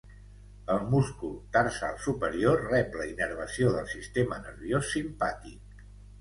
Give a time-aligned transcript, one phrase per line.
[0.75, 5.87] El múscul tarsal superior rep la innervació del sistema nerviós simpàtic.